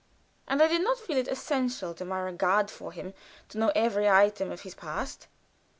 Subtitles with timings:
[0.47, 3.13] And I did not feel it essential to my regard for him
[3.49, 5.27] to know every item of his past.